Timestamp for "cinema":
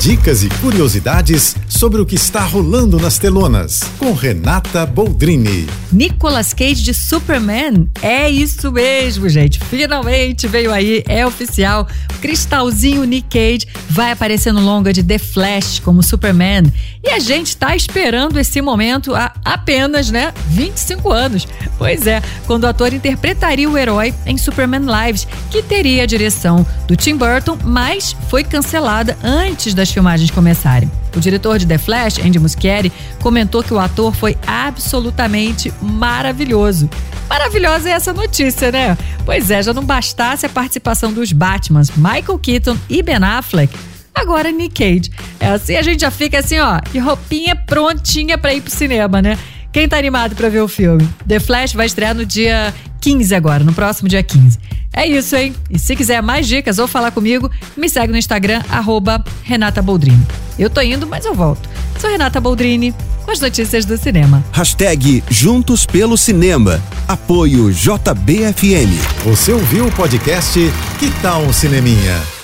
48.70-49.22, 63.96-64.44, 66.18-66.82